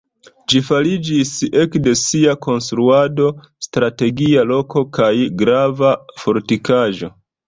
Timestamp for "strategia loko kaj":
3.65-5.11